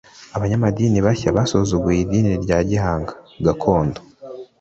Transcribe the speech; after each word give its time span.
abanyamadini 0.35 0.97
mashya 1.05 1.35
basuzuguye 1.37 1.99
idini 2.03 2.31
rya 2.43 2.57
gihanga 2.69 3.13
(gakondo) 3.45 3.99